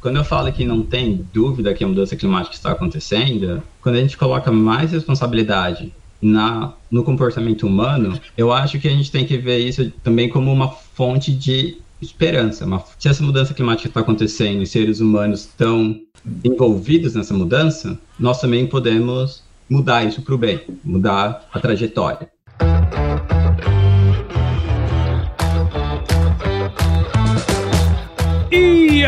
[0.00, 4.00] quando eu falo que não tem dúvida que a mudança climática está acontecendo, quando a
[4.00, 9.36] gente coloca mais responsabilidade na, no comportamento humano, eu acho que a gente tem que
[9.36, 12.64] ver isso também como uma fonte de esperança.
[12.64, 16.00] Uma, se essa mudança climática está acontecendo e seres humanos estão
[16.44, 22.28] envolvidos nessa mudança, nós também podemos mudar isso para o bem, mudar a trajetória.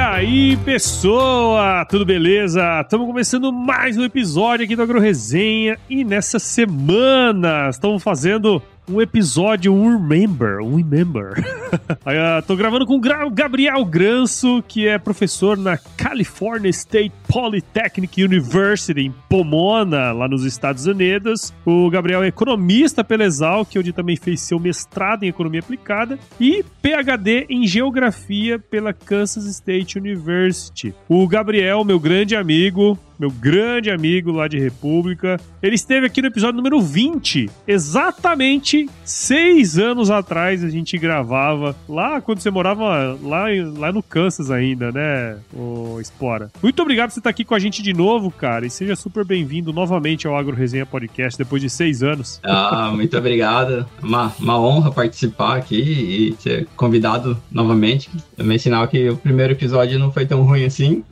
[0.00, 2.80] Aí, pessoa, tudo beleza?
[2.80, 9.00] Estamos começando mais um episódio aqui do Agro Resenha e nessa semana estamos fazendo um
[9.00, 11.32] episódio, um Remember, um Remember.
[11.38, 19.02] uh, tô gravando com o Gabriel Granço, que é professor na California State Polytechnic University,
[19.02, 21.54] em Pomona, lá nos Estados Unidos.
[21.64, 26.64] O Gabriel é economista pela Exalc, onde também fez seu mestrado em Economia Aplicada, e
[26.82, 30.92] PhD em Geografia pela Kansas State University.
[31.08, 35.38] O Gabriel, meu grande amigo, meu grande amigo lá de República.
[35.62, 42.20] Ele esteve aqui no episódio número 20, exatamente seis anos atrás a gente gravava lá
[42.22, 43.44] quando você morava lá,
[43.76, 46.50] lá no Kansas ainda, né, o Espora.
[46.62, 49.22] Muito obrigado por você estar aqui com a gente de novo, cara, e seja super
[49.22, 52.40] bem-vindo novamente ao Agro Resenha Podcast depois de seis anos.
[52.42, 53.86] Ah, muito obrigado.
[54.02, 58.08] Uma, uma honra participar aqui e ser convidado novamente.
[58.34, 61.04] Também sinal que o primeiro episódio não foi tão ruim assim.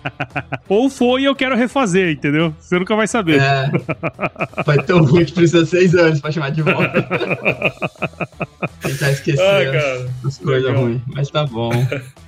[0.68, 2.54] Ou foi, eu quero refazer, entendeu?
[2.60, 3.40] Você nunca vai saber.
[3.40, 3.68] É.
[4.64, 7.02] Foi tão ruim que precisa seis anos pra chamar de volta.
[8.80, 11.00] Tentar esquecer ah, as, as coisas ruins.
[11.08, 11.72] Mas tá bom.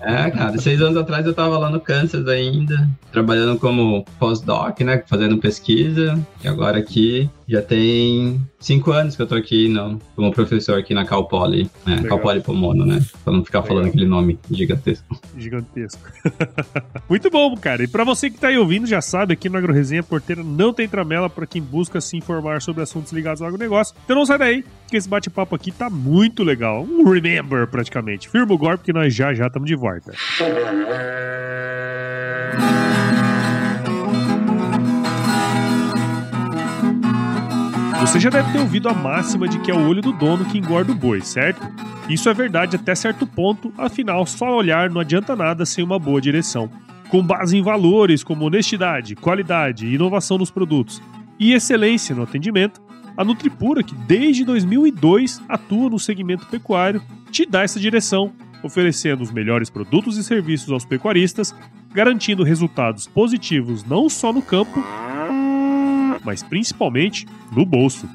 [0.01, 5.03] É, cara, seis anos atrás eu tava lá no Kansas ainda, trabalhando como postdoc, né?
[5.07, 6.19] Fazendo pesquisa.
[6.43, 10.95] E agora aqui já tem cinco anos que eu tô aqui no, como professor aqui
[10.95, 13.05] na Cal Poly, é, Cal Poly Pomono, né?
[13.23, 13.77] Pra não ficar Legal.
[13.77, 15.21] falando aquele nome gigantesco.
[15.37, 16.01] Gigantesco.
[17.09, 17.85] Muito bom, cara.
[17.85, 20.89] E pra você que tá aí ouvindo, já sabe, aqui no AgroResenha Porteira não tem
[20.89, 23.95] tramela para quem busca se informar sobre assuntos ligados ao agronegócio.
[24.05, 26.85] Então não sai daí, que esse bate-papo aqui tá muito legal.
[26.85, 28.29] Um remember, praticamente.
[28.29, 30.13] Firma o golpe que nós já já estamos de volta.
[38.05, 40.59] Você já deve ter ouvido a máxima de que é o olho do dono que
[40.59, 41.67] engorda o boi, certo?
[42.07, 46.21] Isso é verdade até certo ponto, afinal, só olhar não adianta nada sem uma boa
[46.21, 46.71] direção.
[47.09, 51.03] Com base em valores como honestidade, qualidade, inovação nos produtos
[51.41, 52.81] e excelência no atendimento,
[53.17, 59.33] a Nutripura, que desde 2002 atua no segmento pecuário, te dá essa direção, oferecendo os
[59.33, 61.55] melhores produtos e serviços aos pecuaristas,
[61.93, 64.85] garantindo resultados positivos não só no campo,
[66.25, 68.09] mas principalmente no bolso.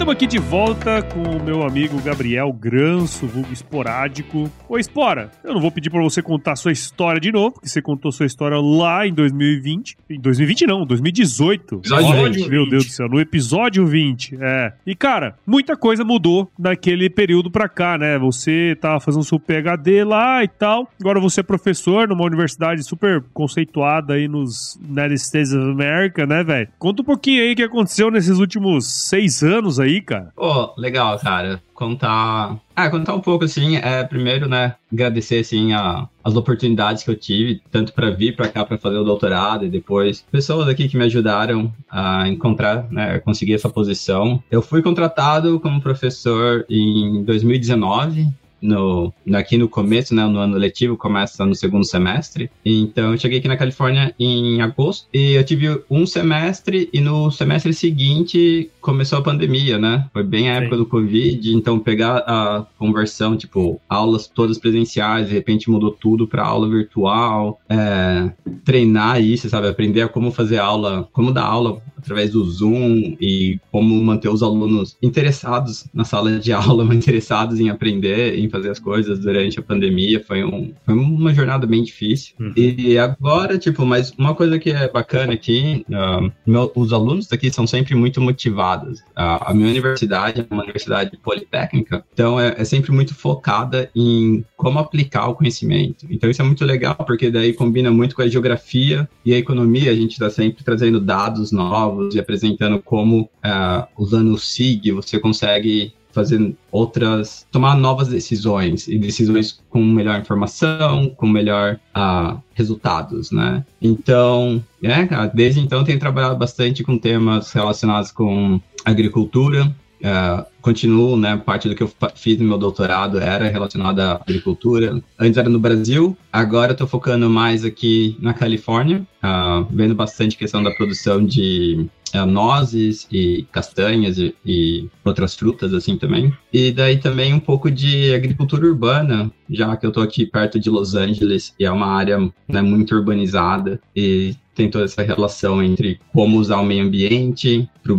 [0.00, 4.50] Estamos aqui de volta com o meu amigo Gabriel Granço, vulgo esporádico.
[4.66, 7.82] Ô, Espora, eu não vou pedir para você contar sua história de novo, porque você
[7.82, 9.98] contou sua história lá em 2020.
[10.08, 11.74] Em 2020 não, 2018.
[11.74, 12.48] Episódio 20.
[12.48, 14.38] Meu Deus do céu, no episódio 20.
[14.40, 14.72] É.
[14.86, 18.18] E, cara, muita coisa mudou naquele período pra cá, né?
[18.18, 20.90] Você tava fazendo seu PHD lá e tal.
[20.98, 26.42] Agora você é professor numa universidade super conceituada aí nos United States of America, né,
[26.42, 26.68] velho?
[26.78, 30.32] Conta um pouquinho aí o que aconteceu nesses últimos seis anos anos aí, cara.
[30.34, 31.62] Pô, oh, legal, cara.
[31.74, 32.58] Contar.
[32.74, 37.16] Ah, contar um pouco, assim, é primeiro, né, agradecer, assim, a, as oportunidades que eu
[37.16, 40.96] tive, tanto para vir para cá para fazer o doutorado e depois pessoas aqui que
[40.96, 44.42] me ajudaram a encontrar, né, conseguir essa posição.
[44.50, 48.28] Eu fui contratado como professor em 2019
[48.60, 52.50] no, aqui no começo, né, no ano letivo, começa no segundo semestre.
[52.64, 57.30] Então, eu cheguei aqui na Califórnia em agosto e eu tive um semestre e no
[57.30, 60.08] semestre seguinte começou a pandemia, né?
[60.12, 60.82] Foi bem a época Sim.
[60.82, 66.44] do Covid, então pegar a conversão, tipo, aulas todas presenciais, de repente mudou tudo para
[66.44, 68.30] aula virtual, é,
[68.64, 69.68] treinar isso, sabe?
[69.68, 74.42] Aprender a como fazer aula, como dar aula através do Zoom e como manter os
[74.42, 79.62] alunos interessados na sala de aula, interessados em aprender, em fazer as coisas durante a
[79.62, 80.22] pandemia.
[80.26, 82.34] Foi, um, foi uma jornada bem difícil.
[82.38, 82.52] Uhum.
[82.56, 87.52] E agora, tipo, mas uma coisa que é bacana aqui, uh, meu, os alunos daqui
[87.52, 89.00] são sempre muito motivados.
[89.00, 94.44] Uh, a minha universidade é uma universidade politécnica, então é, é sempre muito focada em
[94.56, 96.06] como aplicar o conhecimento.
[96.10, 99.90] Então isso é muito legal, porque daí combina muito com a geografia e a economia.
[99.90, 105.18] A gente está sempre trazendo dados novos e apresentando como, uh, usando o SIG, você
[105.18, 113.30] consegue fazer outras, tomar novas decisões e decisões com melhor informação, com melhor uh, resultados,
[113.30, 113.64] né?
[113.80, 121.36] Então, é, desde então tenho trabalhado bastante com temas relacionados com agricultura, Uh, continuo, né?
[121.36, 125.02] Parte do que eu fiz no meu doutorado era relacionada à agricultura.
[125.18, 130.62] Antes era no Brasil, agora estou focando mais aqui na Califórnia, uh, vendo bastante questão
[130.62, 136.32] da produção de uh, nozes e castanhas e, e, outras frutas assim também.
[136.52, 140.70] E daí também um pouco de agricultura urbana, já que eu estou aqui perto de
[140.70, 142.18] Los Angeles e é uma área
[142.48, 147.94] né, muito urbanizada e tem toda essa relação entre como usar o meio ambiente para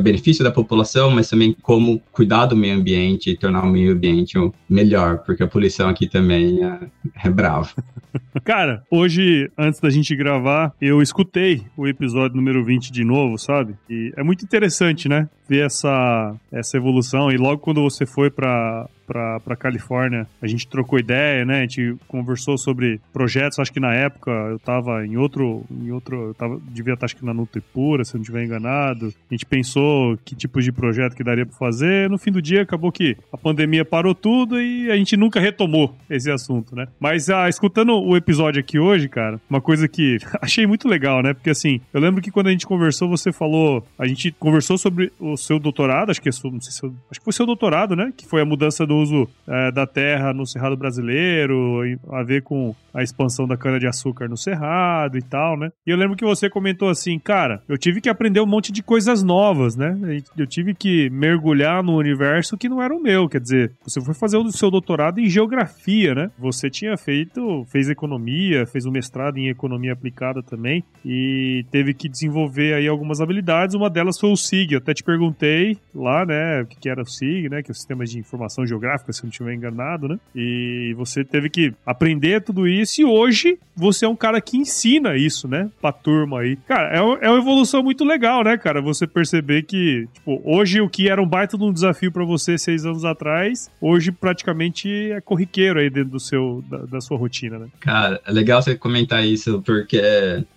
[0.00, 4.34] benefício da população, mas também como cuidar do meio ambiente e tornar o meio ambiente
[4.68, 6.78] melhor, porque a poluição aqui também é,
[7.24, 7.70] é brava.
[8.44, 13.74] Cara, hoje, antes da gente gravar, eu escutei o episódio número 20 de novo, sabe?
[13.88, 15.28] E é muito interessante, né?
[15.48, 17.30] Ver essa, essa evolução.
[17.30, 21.58] E logo quando você foi para para para Califórnia, a gente trocou ideia, né?
[21.58, 23.58] A gente conversou sobre projetos.
[23.58, 27.16] Acho que na época eu estava em outro, em outro, eu tava, devia estar acho
[27.16, 29.12] que na Nutripura, se não estiver enganado.
[29.30, 29.83] A gente pensou
[30.24, 32.08] que tipos de projeto que daria para fazer.
[32.08, 35.94] No fim do dia acabou que a pandemia parou tudo e a gente nunca retomou
[36.08, 36.86] esse assunto, né?
[36.98, 41.34] Mas ah, escutando o episódio aqui hoje, cara, uma coisa que achei muito legal, né?
[41.34, 45.12] Porque assim, eu lembro que quando a gente conversou, você falou, a gente conversou sobre
[45.18, 48.12] o seu doutorado, acho que é, não sei se, acho que foi seu doutorado, né?
[48.16, 52.74] Que foi a mudança do uso é, da terra no Cerrado Brasileiro, a ver com
[52.92, 55.70] a expansão da cana-de-açúcar no Cerrado e tal, né?
[55.86, 58.82] E eu lembro que você comentou assim, cara, eu tive que aprender um monte de
[58.82, 60.22] coisas novas, né?
[60.36, 64.14] Eu tive que mergulhar no universo que não era o meu, quer dizer, você foi
[64.14, 66.30] fazer o seu doutorado em geografia, né?
[66.38, 72.08] Você tinha feito, fez economia, fez um mestrado em economia aplicada também e teve que
[72.08, 76.62] desenvolver aí algumas habilidades, uma delas foi o SIG, eu até te perguntei lá, né,
[76.62, 79.30] o que era o SIG, né, que é o Sistema de Informação Geográfica, se não
[79.30, 80.18] estiver enganado, né?
[80.34, 85.16] E você teve que aprender tudo isso e hoje você é um cara que ensina
[85.16, 85.70] isso, né?
[85.80, 86.56] Pra turma aí.
[86.56, 88.80] Cara, é, é uma evolução muito legal, né, cara?
[88.80, 92.58] Você perceber que, tipo, hoje o que era um baita de um desafio para você
[92.58, 97.58] seis anos atrás, hoje praticamente é corriqueiro aí dentro do seu, da, da sua rotina,
[97.58, 97.66] né?
[97.80, 100.00] Cara, é legal você comentar isso, porque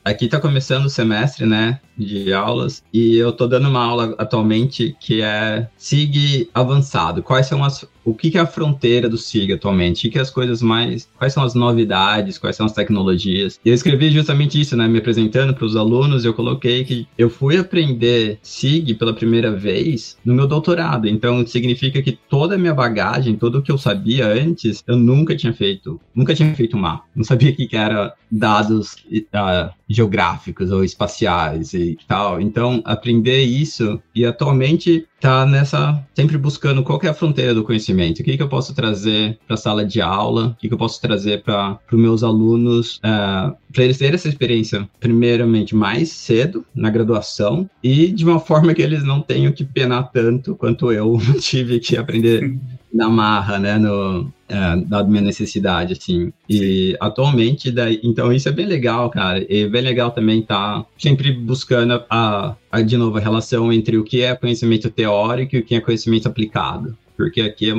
[0.03, 1.79] aqui tá começando o semestre, né?
[1.97, 7.23] de aulas e eu tô dando uma aula atualmente que é SIG avançado.
[7.23, 10.07] Quais são as o que, é a fronteira do SIG atualmente?
[10.07, 11.09] O que, é as coisas mais.
[11.17, 12.37] Quais são as novidades?
[12.37, 13.59] Quais são as tecnologias?
[13.65, 14.87] E eu escrevi justamente isso, né?
[14.87, 20.17] Me apresentando para os alunos, eu coloquei que eu fui aprender SIG pela primeira vez
[20.23, 21.05] no meu doutorado.
[21.05, 25.35] Então, significa que toda a minha bagagem, tudo o que eu sabia antes, eu nunca
[25.35, 25.99] tinha feito.
[26.15, 27.03] Nunca tinha feito mapa.
[27.13, 32.41] Não sabia o que, que era dados uh, geográficos ou espaciais e tal.
[32.41, 38.19] Então, aprender isso e atualmente tá nessa sempre buscando qual é a fronteira do conhecimento.
[38.19, 40.47] O que, que eu posso trazer para a sala de aula?
[40.47, 44.29] O que, que eu posso trazer para os meus alunos uh, para eles terem essa
[44.29, 49.63] experiência, primeiramente mais cedo na graduação e de uma forma que eles não tenham que
[49.63, 52.57] penar tanto quanto eu tive que aprender
[52.93, 56.31] na marra, né, no, é, minha necessidade, assim.
[56.49, 56.97] E Sim.
[56.99, 59.45] atualmente, daí, então isso é bem legal, cara.
[59.47, 63.97] E bem legal também estar tá sempre buscando a, a, de novo, a relação entre
[63.97, 67.73] o que é conhecimento teórico e o que é conhecimento aplicado porque aqui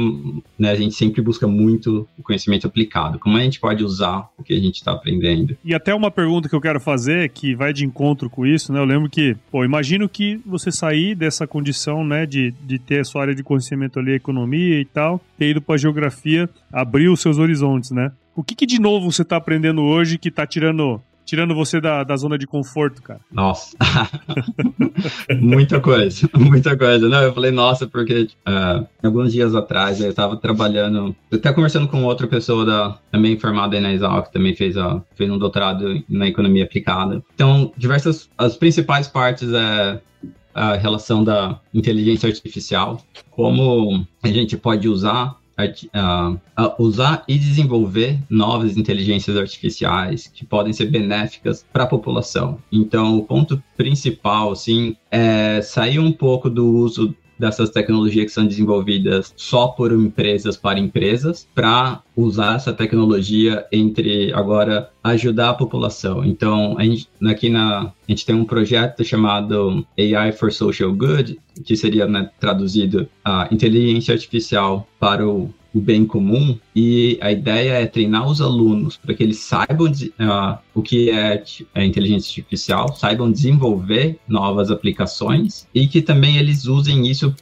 [0.59, 3.18] né, a gente sempre busca muito o conhecimento aplicado.
[3.21, 5.57] Como a gente pode usar o que a gente está aprendendo?
[5.64, 8.80] E até uma pergunta que eu quero fazer, que vai de encontro com isso, né?
[8.80, 13.04] Eu lembro que, pô, imagino que você sair dessa condição, né, de, de ter a
[13.04, 17.38] sua área de conhecimento ali, economia e tal, ter ido para geografia, abrir os seus
[17.38, 18.11] horizontes, né?
[18.35, 22.02] O que, que de novo você está aprendendo hoje que está tirando tirando você da,
[22.02, 23.20] da zona de conforto, cara?
[23.30, 23.76] Nossa.
[25.38, 27.06] muita coisa, muita coisa.
[27.06, 32.02] Não, eu falei, nossa, porque uh, alguns dias atrás eu estava trabalhando, estava conversando com
[32.02, 36.02] outra pessoa da, também formada aí na Exal, que também fez, a, fez um doutorado
[36.08, 37.23] na economia aplicada.
[37.35, 40.00] Então, diversas, as principais partes é
[40.54, 48.77] a relação da inteligência artificial, como a gente pode usar uh, usar e desenvolver novas
[48.77, 52.59] inteligências artificiais que podem ser benéficas para a população.
[52.71, 58.47] Então, o ponto principal, assim, é sair um pouco do uso dessas tecnologias que são
[58.47, 66.25] desenvolvidas só por empresas para empresas, para usar essa tecnologia entre agora ajudar a população.
[66.25, 71.38] Então, a gente, aqui na a gente tem um projeto chamado AI for Social Good,
[71.62, 77.73] que seria né, traduzido a inteligência artificial para o o bem comum e a ideia
[77.75, 81.42] é treinar os alunos para que eles saibam uh, o que é
[81.75, 87.35] a inteligência artificial, saibam desenvolver novas aplicações e que também eles usem isso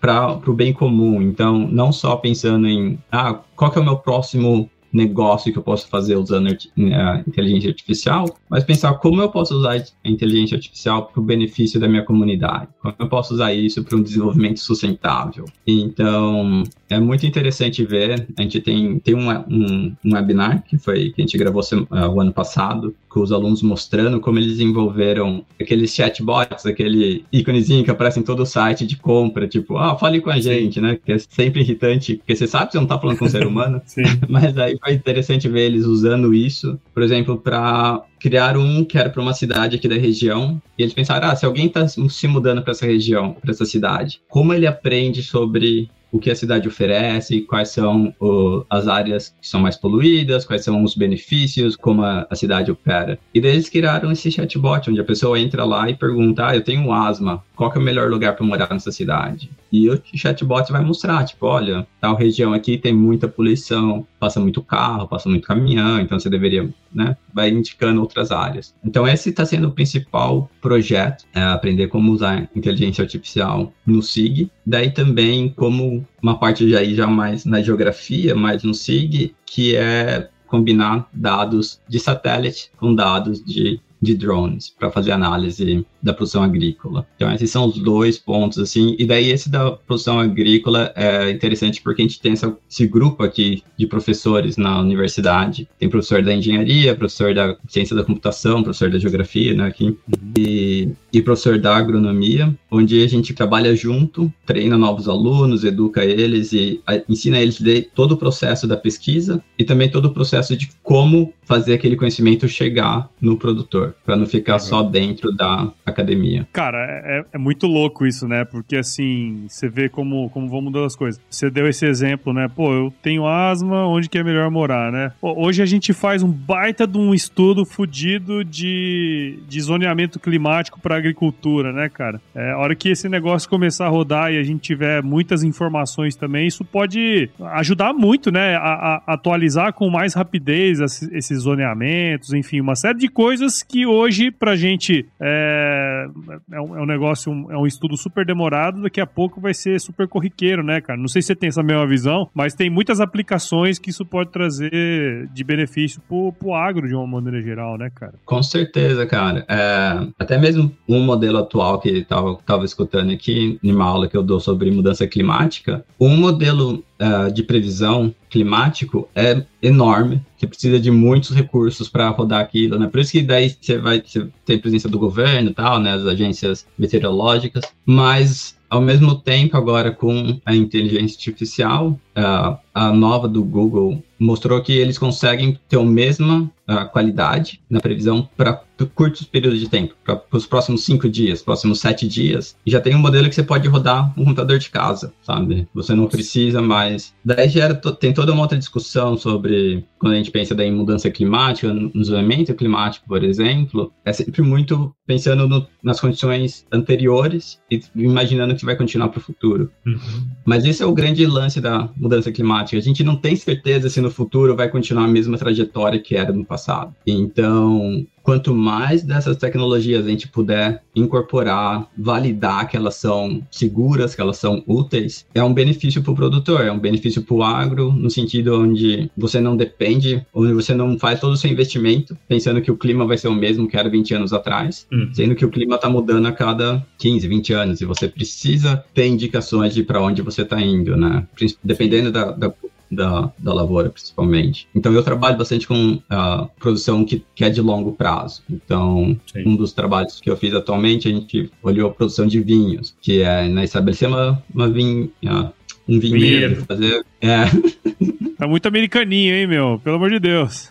[0.00, 1.22] para o bem comum.
[1.22, 5.88] Então, não só pensando em ah, qual é o meu próximo negócio que eu posso
[5.88, 11.06] fazer usando a né, inteligência artificial, mas pensar como eu posso usar a inteligência artificial
[11.06, 15.44] para o benefício da minha comunidade, como eu posso usar isso para um desenvolvimento sustentável.
[15.66, 21.10] Então, é muito interessante ver, a gente tem, tem um, um, um webinar que foi
[21.10, 25.44] que a gente gravou uh, o ano passado, com os alunos mostrando como eles desenvolveram
[25.60, 30.20] aqueles chatbots, aquele íconezinho que aparece em todo o site de compra, tipo, ah, fale
[30.20, 30.98] com a gente, né?
[31.04, 33.46] Que é sempre irritante, porque você sabe que você não está falando com um ser
[33.46, 33.80] humano,
[34.28, 39.08] mas aí foi interessante ver eles usando isso, por exemplo, para criar um que era
[39.08, 42.62] para uma cidade aqui da região, e eles pensaram, ah, se alguém está se mudando
[42.62, 47.40] para essa região, para essa cidade, como ele aprende sobre o que a cidade oferece,
[47.40, 52.24] quais são o, as áreas que são mais poluídas, quais são os benefícios, como a,
[52.30, 53.18] a, cidade opera.
[53.34, 56.62] E daí eles criaram esse chatbot, onde a pessoa entra lá e pergunta, ah, eu
[56.62, 59.50] tenho asma, qual é o melhor lugar para morar nessa cidade?
[59.72, 64.62] E o chatbot vai mostrar, tipo, olha, tal região aqui tem muita poluição, passa muito
[64.62, 68.74] carro, passa muito caminhão, então você deveria, né, vai indicando outras áreas.
[68.82, 74.50] Então esse está sendo o principal projeto, é aprender como usar inteligência artificial no SIG,
[74.64, 79.76] daí também como uma parte já aí já mais na geografia, mais no SIG, que
[79.76, 86.42] é combinar dados de satélite com dados de de drones para fazer análise da produção
[86.42, 87.06] agrícola.
[87.16, 88.94] Então, esses são os dois pontos, assim.
[88.98, 93.22] E daí, esse da produção agrícola é interessante porque a gente tem essa, esse grupo
[93.22, 95.68] aqui de professores na universidade.
[95.78, 99.96] Tem professor da engenharia, professor da ciência da computação, professor da geografia, né, aqui.
[100.38, 106.52] E, e professor da agronomia, onde a gente trabalha junto, treina novos alunos, educa eles
[106.52, 107.58] e a, ensina eles
[107.94, 112.48] todo o processo da pesquisa e também todo o processo de como fazer aquele conhecimento
[112.48, 116.46] chegar no produtor, para não ficar só dentro da academia.
[116.52, 118.44] Cara, é, é, muito louco isso, né?
[118.44, 121.20] Porque assim, você vê como, como vão mudando as coisas.
[121.28, 122.48] Você deu esse exemplo, né?
[122.48, 125.12] Pô, eu tenho asma, onde que é melhor morar, né?
[125.20, 130.80] Pô, hoje a gente faz um baita de um estudo fudido de, de zoneamento climático
[130.80, 132.20] para agricultura, né, cara?
[132.34, 136.16] É, a hora que esse negócio começar a rodar e a gente tiver muitas informações
[136.16, 138.56] também, isso pode ajudar muito, né?
[138.56, 144.30] A, a atualizar com mais rapidez esses zoneamentos, enfim, uma série de coisas que hoje
[144.30, 146.06] pra gente é,
[146.52, 149.54] é, um, é um negócio, um, é um estudo super demorado, daqui a pouco vai
[149.54, 150.98] ser super corriqueiro, né, cara?
[150.98, 154.30] Não sei se você tem essa mesma visão, mas tem muitas aplicações que isso pode
[154.30, 158.14] trazer de benefício pro, pro agro de uma maneira geral, né, cara?
[158.24, 159.44] Com certeza, cara.
[159.48, 164.16] É, até mesmo um modelo atual que tava, tava escutando aqui, em uma aula que
[164.16, 170.22] eu dou sobre mudança climática, um modelo uh, de previsão climático é enorme.
[170.36, 172.88] Você precisa de muitos recursos para rodar aquilo, né?
[172.88, 174.02] Por isso que daí você vai
[174.44, 175.92] ter presença do governo e tal, né?
[175.92, 177.64] As agências meteorológicas.
[177.86, 184.60] Mas ao mesmo tempo, agora com a inteligência artificial, uh, a nova do Google mostrou
[184.62, 188.63] que eles conseguem ter a mesma uh, qualidade na previsão para
[188.94, 192.56] curtos períodos de tempo, para os próximos cinco dias, próximos sete dias.
[192.64, 195.68] E já tem um modelo que você pode rodar um computador de casa, sabe?
[195.74, 197.14] Você não precisa mais.
[197.24, 201.72] Daí gera, tem toda uma outra discussão sobre quando a gente pensa em mudança climática,
[201.72, 208.54] no isolamento climático, por exemplo, é sempre muito pensando no, nas condições anteriores e imaginando
[208.54, 209.70] que vai continuar para o futuro.
[209.86, 210.28] Uhum.
[210.44, 212.76] Mas esse é o grande lance da mudança climática.
[212.76, 216.32] A gente não tem certeza se no futuro vai continuar a mesma trajetória que era
[216.32, 216.94] no passado.
[217.06, 224.20] Então, quanto mais dessas tecnologias a gente puder incorporar, validar que elas são seguras, que
[224.20, 227.92] elas são úteis, é um benefício para o produtor, é um benefício para o agro,
[227.92, 232.62] no sentido onde você não depende, onde você não faz todo o seu investimento pensando
[232.62, 235.10] que o clima vai ser o mesmo que era 20 anos atrás, uhum.
[235.12, 239.06] sendo que o clima está mudando a cada 15, 20 anos e você precisa ter
[239.06, 241.26] indicações de para onde você está indo, né?
[241.62, 242.54] Dependendo da, da
[242.94, 244.68] da, da lavoura, principalmente.
[244.74, 248.42] Então, eu trabalho bastante com uh, produção que, que é de longo prazo.
[248.50, 249.48] Então, Sim.
[249.48, 253.22] um dos trabalhos que eu fiz atualmente, a gente olhou a produção de vinhos, que
[253.22, 255.52] é né, estabelecer uma, uma vinha,
[255.88, 257.04] um vinhedo, fazer.
[257.20, 257.44] É.
[258.36, 259.80] Tá muito americaninho, hein, meu?
[259.82, 260.68] Pelo amor de Deus.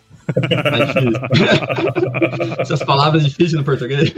[2.57, 4.13] É Essas palavras difíceis no português.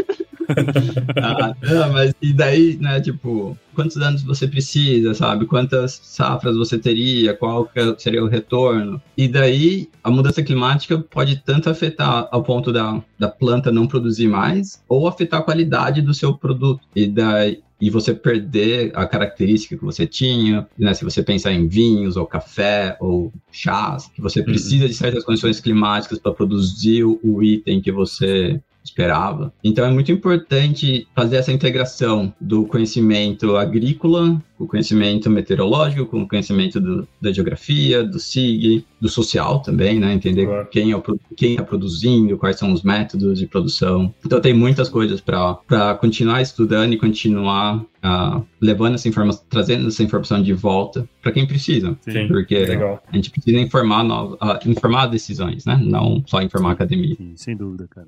[1.22, 5.46] ah, não, mas e daí, né, tipo, quantos anos você precisa, sabe?
[5.46, 7.34] Quantas safras você teria?
[7.36, 9.02] Qual seria o retorno?
[9.18, 14.28] E daí, a mudança climática pode tanto afetar ao ponto da, da planta não produzir
[14.28, 16.82] mais, ou afetar a qualidade do seu produto.
[16.96, 20.94] E daí, e você perder a característica que você tinha, né?
[20.94, 24.46] Se você pensar em vinhos ou café ou chás, que você uhum.
[24.46, 24.90] precisa uhum.
[24.90, 29.54] de certas condições climáticas para produzir o item que você esperava.
[29.64, 36.28] Então é muito importante fazer essa integração do conhecimento agrícola, o conhecimento meteorológico, com o
[36.28, 40.14] conhecimento do, da geografia, do SIG, do social também, né?
[40.14, 40.68] Entender claro.
[40.72, 41.02] quem é
[41.36, 44.14] quem está produzindo, quais são os métodos de produção.
[44.26, 50.04] Então tem muitas coisas para continuar estudando e continuar uh, levando essa informação, trazendo essa
[50.04, 51.98] informação de volta para quem precisa.
[52.02, 53.04] Sim, porque legal.
[53.12, 55.80] a gente precisa informar, uh, informar decisões, né?
[55.84, 57.16] Não só informar a academia.
[57.16, 58.08] Sim, sem dúvida, cara.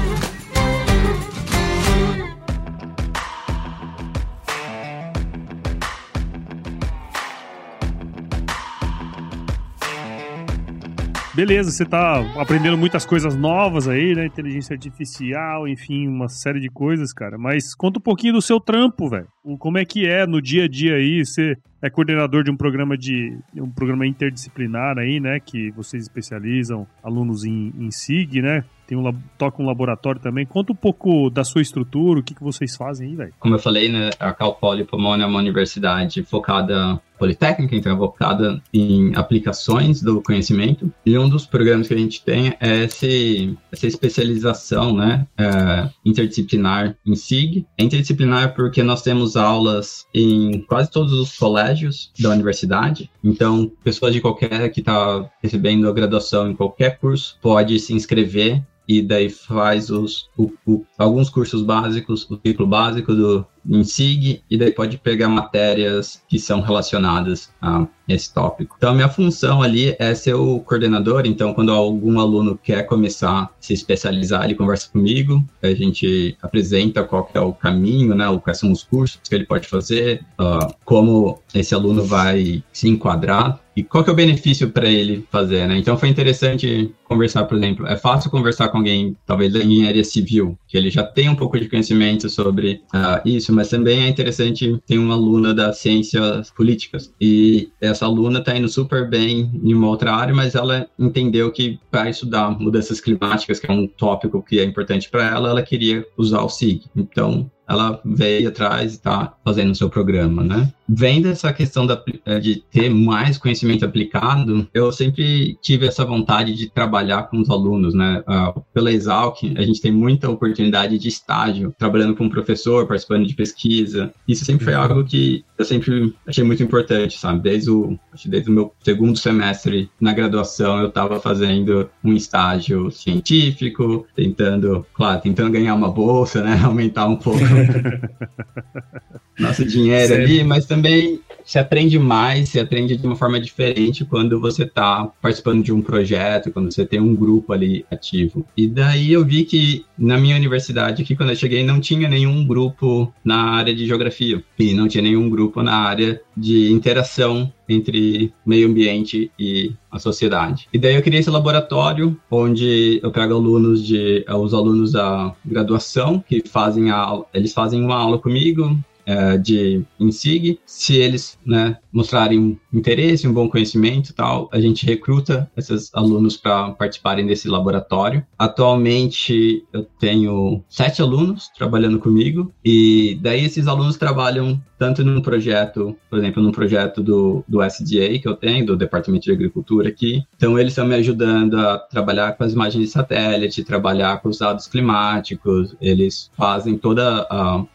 [11.33, 14.25] Beleza, você tá aprendendo muitas coisas novas aí, né?
[14.25, 17.37] Inteligência artificial, enfim, uma série de coisas, cara.
[17.37, 19.27] Mas conta um pouquinho do seu trampo, velho.
[19.59, 21.25] Como é que é no dia a dia aí?
[21.25, 25.39] Você é coordenador de um programa de um programa interdisciplinar aí, né?
[25.39, 28.63] Que vocês especializam alunos em, em SIG, né?
[28.85, 30.45] Tem um, toca um laboratório também.
[30.45, 33.33] Conta um pouco da sua estrutura, o que, que vocês fazem aí, velho.
[33.39, 37.97] Como eu falei, né, a Cal Poly Pomona é uma universidade focada politécnica, então é
[37.97, 40.91] focada em aplicações do conhecimento.
[41.05, 46.97] E um dos programas que a gente tem é esse, essa especialização, né, é, interdisciplinar
[47.05, 47.63] em SIG.
[47.77, 53.07] É interdisciplinar porque nós temos aulas em quase todos os colégios da universidade.
[53.23, 58.63] Então, pessoas de qualquer que está recebendo a graduação em qualquer curso pode se inscrever
[58.91, 64.41] e daí faz os, o, o, alguns cursos básicos, o ciclo básico do em SIG,
[64.49, 68.75] e daí pode pegar matérias que são relacionadas a esse tópico.
[68.77, 73.43] Então, a minha função ali é ser o coordenador, então, quando algum aluno quer começar
[73.43, 78.57] a se especializar, ele conversa comigo, a gente apresenta qual é o caminho, né, quais
[78.57, 83.83] são os cursos que ele pode fazer, uh, como esse aluno vai se enquadrar e
[83.83, 85.77] qual que é o benefício para ele fazer, né?
[85.77, 90.57] Então foi interessante conversar, por exemplo, é fácil conversar com alguém, talvez da engenharia civil,
[90.65, 94.79] que ele já tem um pouco de conhecimento sobre uh, isso, mas também é interessante
[94.87, 99.87] ter uma aluna das ciências políticas e essa aluna está indo super bem em uma
[99.87, 104.59] outra área, mas ela entendeu que para estudar mudanças climáticas, que é um tópico que
[104.59, 106.83] é importante para ela, ela queria usar o SIG.
[106.95, 110.73] Então ela veio atrás e está fazendo o seu programa, né?
[110.87, 116.53] Vendo essa questão da, eh, de ter mais conhecimento aplicado, eu sempre tive essa vontade
[116.53, 118.23] de trabalhar com os alunos, né?
[118.27, 123.25] Uh, pela Exalc, a gente tem muita oportunidade de estágio, trabalhando com um professor, participando
[123.25, 124.11] de pesquisa.
[124.27, 124.81] Isso sempre foi uhum.
[124.81, 127.41] algo que eu sempre achei muito importante, sabe?
[127.41, 134.05] Desde o, desde o meu segundo semestre na graduação, eu estava fazendo um estágio científico,
[134.15, 136.59] tentando, claro, tentando ganhar uma bolsa, né?
[136.65, 137.39] Aumentar um pouco
[139.39, 144.39] nosso dinheiro ali, mas também se aprende mais, se aprende de uma forma diferente quando
[144.39, 148.45] você está participando de um projeto, quando você tem um grupo ali ativo.
[148.55, 152.45] E daí eu vi que na minha universidade, aqui quando eu cheguei, não tinha nenhum
[152.45, 158.33] grupo na área de geografia e não tinha nenhum grupo na área de interação entre
[158.45, 160.67] meio ambiente e a sociedade.
[160.71, 166.23] E daí eu criei esse laboratório onde eu pego alunos de os alunos da graduação
[166.27, 168.77] que fazem a eles fazem uma aula comigo,
[169.11, 170.59] é, de INSIG.
[170.65, 176.71] Se eles né, mostrarem interesse, um bom conhecimento tal, a gente recruta esses alunos para
[176.71, 178.25] participarem desse laboratório.
[178.39, 185.95] Atualmente eu tenho sete alunos trabalhando comigo e daí esses alunos trabalham tanto num projeto,
[186.09, 190.23] por exemplo, num projeto do, do SDA que eu tenho, do Departamento de Agricultura aqui.
[190.35, 194.39] Então, eles estão me ajudando a trabalhar com as imagens de satélite, trabalhar com os
[194.39, 196.99] dados climáticos, eles fazem todo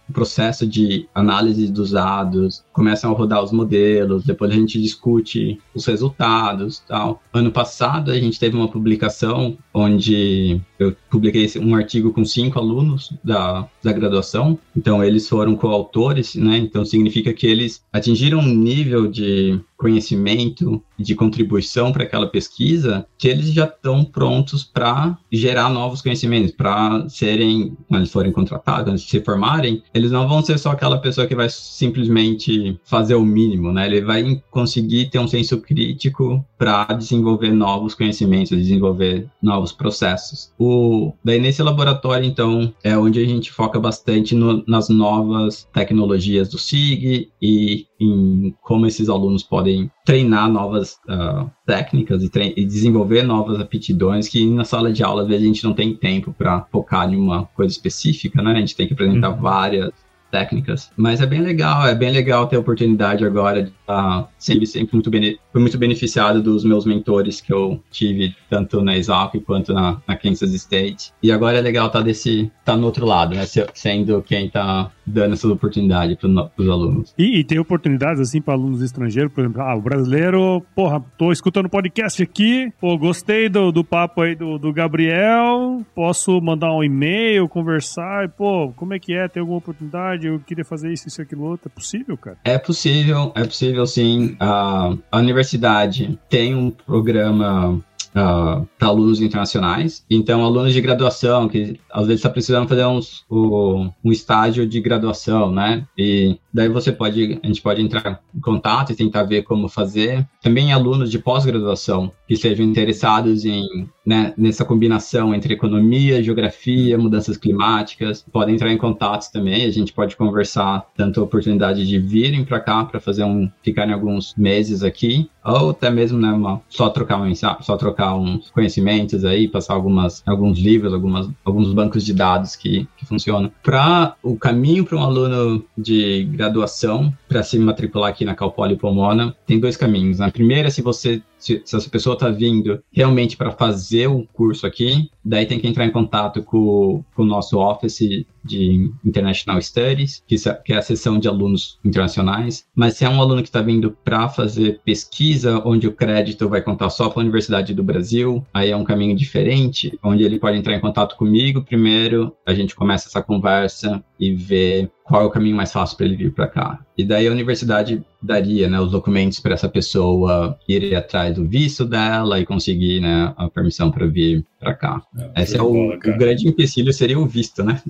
[0.08, 5.60] o processo de análise dos dados, começam a rodar os modelos, depois a gente discute
[5.74, 7.22] os resultados tal.
[7.32, 13.12] Ano passado, a gente teve uma publicação onde eu publiquei um artigo com cinco alunos
[13.22, 16.58] da, da graduação, então eles foram coautores, né?
[16.58, 23.06] Então significa que eles atingiram um nível de conhecimento e de contribuição para aquela pesquisa
[23.18, 28.84] que eles já estão prontos para gerar novos conhecimentos, para serem, quando eles forem contratados,
[28.84, 33.14] quando eles se formarem, eles não vão ser só aquela pessoa que vai simplesmente fazer
[33.14, 33.86] o mínimo, né?
[33.86, 40.52] Ele vai conseguir ter um senso crítico para desenvolver novos conhecimentos, desenvolver novos processos.
[40.58, 46.48] O, daí nesse laboratório, então, é onde a gente foca bastante no, nas novas tecnologias
[46.48, 53.22] do SIG e em como esses alunos podem treinar novas uh, técnicas e, e, desenvolver
[53.22, 56.62] novas aptidões que na sala de aula às vezes a gente não tem tempo para
[56.70, 58.52] focar em uma coisa específica, né?
[58.52, 59.40] A gente tem que apresentar uhum.
[59.40, 59.92] várias
[60.30, 60.90] técnicas.
[60.96, 64.94] Mas é bem legal, é bem legal ter a oportunidade agora de estar sempre, sempre
[64.94, 69.72] muito, bene, fui muito beneficiado dos meus mentores que eu tive, tanto na Exalc quanto
[69.72, 71.12] na, na Kansas State.
[71.22, 73.44] E agora é legal estar desse, estar no outro lado, né?
[73.74, 77.14] Sendo quem está dando essa oportunidade para os alunos.
[77.16, 81.30] E, e, tem oportunidades assim para alunos estrangeiros, por exemplo, ah, o brasileiro, porra, tô
[81.30, 86.82] escutando podcast aqui, pô, gostei do, do papo aí do, do Gabriel, posso mandar um
[86.82, 89.28] e-mail, conversar, pô, como é que é?
[89.28, 90.26] Tem alguma oportunidade?
[90.26, 91.70] Eu queria fazer isso, isso, aquilo, outro.
[91.72, 92.36] É possível, cara?
[92.44, 94.36] É possível, é possível sim.
[94.40, 97.80] A, a universidade tem um programa
[98.14, 100.04] uh, ah, para alunos internacionais.
[100.10, 104.80] Então, alunos de graduação, que às vezes está precisando fazer uns, o, um estágio de
[104.80, 105.86] graduação, né?
[105.96, 110.26] E daí você pode, a gente pode entrar em contato e tentar ver como fazer.
[110.42, 117.36] Também alunos de pós-graduação que sejam interessados em né, nessa combinação entre economia, geografia, mudanças
[117.36, 119.64] climáticas, podem entrar em contato também.
[119.64, 123.92] A gente pode conversar tanto a oportunidade de virem para cá para fazer um ficarem
[123.92, 129.24] alguns meses aqui, ou até mesmo né, uma, só trocar uma só trocar uns conhecimentos
[129.24, 133.50] aí, passar algumas alguns livros, algumas alguns bancos de dados que, que funcionam.
[133.62, 138.76] Para o caminho para um aluno de graduação para se matricular aqui na Cal Poly
[138.76, 140.20] Pomona, tem dois caminhos.
[140.20, 144.26] A primeira é se você se, se essa pessoa está vindo realmente para fazer o
[144.32, 149.60] curso aqui, daí tem que entrar em contato com, com o nosso office de International
[149.60, 152.66] Studies, que, que é a seção de alunos internacionais.
[152.74, 156.62] Mas se é um aluno que está vindo para fazer pesquisa, onde o crédito vai
[156.62, 160.56] contar só para a Universidade do Brasil, aí é um caminho diferente, onde ele pode
[160.56, 165.30] entrar em contato comigo primeiro, a gente começa essa conversa e ver qual é o
[165.30, 166.80] caminho mais fácil para ele vir para cá.
[166.96, 171.84] E daí a universidade daria né, os documentos para essa pessoa ir atrás do visto
[171.84, 175.02] dela e conseguir né, a permissão para vir para cá.
[175.34, 177.80] É, Esse é o, bola, o grande empecilho seria o visto, né?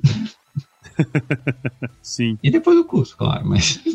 [2.02, 2.38] Sim.
[2.42, 3.80] E depois o curso, claro, mas.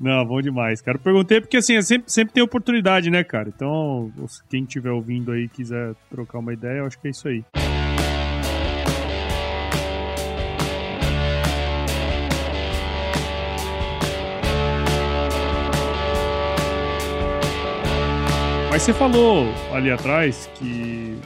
[0.00, 0.96] Não, bom demais, cara.
[0.96, 3.48] Eu perguntei porque assim, sempre, sempre tem oportunidade, né, cara?
[3.48, 4.12] Então,
[4.50, 7.44] quem estiver ouvindo aí quiser trocar uma ideia, eu acho que é isso aí.
[18.78, 21.18] Mas você falou ali atrás que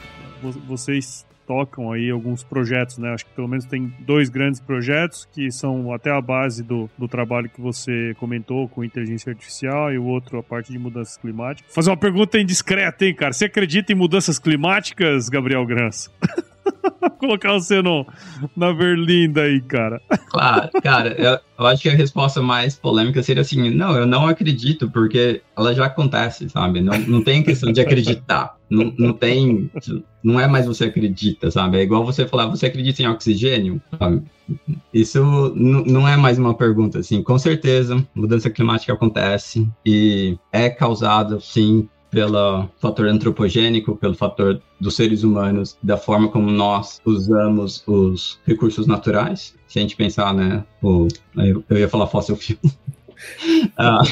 [0.65, 3.13] vocês tocam aí alguns projetos, né?
[3.13, 7.07] Acho que pelo menos tem dois grandes projetos que são até a base do, do
[7.07, 11.71] trabalho que você comentou com inteligência artificial e o outro a parte de mudanças climáticas.
[11.71, 13.33] Fazer uma pergunta indiscreta, hein, cara?
[13.33, 16.09] Você acredita em mudanças climáticas, Gabriel Grança?
[17.19, 18.05] Colocar você no,
[18.55, 20.01] na Berlinda aí, cara.
[20.29, 24.27] Claro, cara, eu, eu, acho que a resposta mais polêmica seria assim: não, eu não
[24.27, 26.81] acredito, porque ela já acontece, sabe?
[26.81, 28.55] Não, não tem questão de acreditar.
[28.69, 29.69] Não, não tem.
[30.23, 31.77] Não é mais você acredita, sabe?
[31.77, 33.81] É igual você falar, você acredita em oxigênio?
[33.99, 34.23] Sabe?
[34.93, 37.21] Isso não é mais uma pergunta, assim.
[37.21, 44.95] Com certeza, mudança climática acontece e é causada, sim, pelo fator antropogênico, pelo fator dos
[44.95, 49.55] seres humanos, da forma como nós usamos os recursos naturais.
[49.67, 52.59] Se a gente pensar, né, o, eu ia falar fóssil fuel.
[53.77, 54.03] ah,